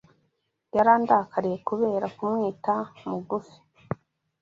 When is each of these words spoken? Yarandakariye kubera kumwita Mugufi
Yarandakariye 0.75 1.57
kubera 1.67 2.05
kumwita 2.17 2.73
Mugufi 3.07 3.57